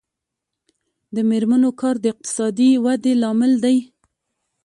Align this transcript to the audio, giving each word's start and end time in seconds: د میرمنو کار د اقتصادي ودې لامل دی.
د 1.15 1.17
میرمنو 1.29 1.69
کار 1.81 1.95
د 2.03 2.05
اقتصادي 2.13 2.69
ودې 2.83 3.13
لامل 3.21 3.53
دی. 3.63 3.77